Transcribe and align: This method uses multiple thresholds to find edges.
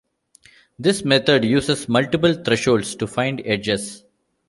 This 0.79 1.05
method 1.05 1.45
uses 1.45 1.87
multiple 1.87 2.33
thresholds 2.33 2.95
to 2.95 3.05
find 3.05 3.39
edges. 3.45 4.03